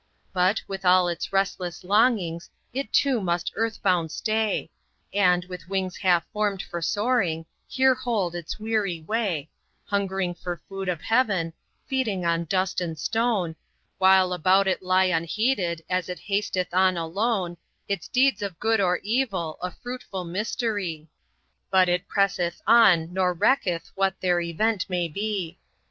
But, 0.33 0.63
with 0.67 0.83
all 0.83 1.07
its 1.07 1.31
restless 1.31 1.83
longings, 1.83 2.49
it 2.73 2.91
too 2.91 3.21
must 3.21 3.51
earth 3.55 3.83
bound 3.83 4.11
stay, 4.11 4.71
And, 5.13 5.45
with 5.45 5.69
wings 5.69 5.97
half 5.97 6.25
formed 6.33 6.63
for 6.63 6.81
soaring, 6.81 7.45
here 7.67 7.93
hold 7.93 8.33
its 8.33 8.59
weary 8.59 9.01
way, 9.03 9.47
Hungering 9.85 10.33
for 10.33 10.59
food 10.67 10.89
of 10.89 11.01
heaven, 11.03 11.53
feeding 11.85 12.25
on 12.25 12.45
dust 12.45 12.81
and 12.81 12.97
stone, 12.97 13.55
While 13.99 14.33
about 14.33 14.67
it 14.67 14.81
lie 14.81 15.05
unheeded, 15.05 15.83
as 15.87 16.09
it 16.09 16.17
hasteth 16.17 16.73
on 16.73 16.97
alone, 16.97 17.57
Its 17.87 18.07
deeds 18.07 18.41
of 18.41 18.57
good 18.59 18.81
or 18.81 18.97
evil, 19.03 19.59
a 19.61 19.69
fruitful 19.69 20.23
mystery; 20.23 21.09
But 21.69 21.87
it 21.87 22.07
presseth 22.07 22.63
on, 22.65 23.13
nor 23.13 23.35
recketh 23.35 23.91
what 23.93 24.19
their 24.19 24.39
event 24.41 24.89
may 24.89 25.09
be. 25.09 25.59